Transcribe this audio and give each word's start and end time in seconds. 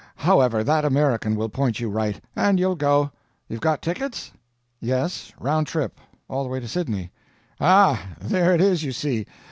However, 0.15 0.63
that 0.63 0.83
American 0.83 1.35
will 1.35 1.47
point 1.49 1.79
you 1.79 1.87
right, 1.87 2.19
and 2.35 2.59
you'll 2.59 2.73
go. 2.73 3.11
You've 3.47 3.61
got 3.61 3.83
tickets?" 3.83 4.31
"Yes 4.79 5.31
round 5.39 5.67
trip; 5.67 5.99
all 6.27 6.41
the 6.43 6.49
way 6.49 6.59
to 6.59 6.67
Sydney." 6.67 7.11
"Ah, 7.59 8.03
there 8.19 8.55
it 8.55 8.61
is, 8.61 8.83
you 8.83 8.93
see! 8.93 9.27